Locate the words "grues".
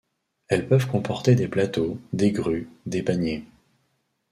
2.31-2.67